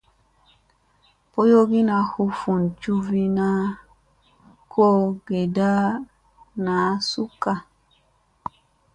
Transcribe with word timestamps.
Boyogina 1.31 1.95
huu 2.11 2.31
fun 2.39 2.63
coo 2.81 2.99
vina 3.07 3.47
ko 4.71 4.87
geeda 5.27 5.71
na 6.65 6.75
su 7.09 7.23
ka. 7.41 7.53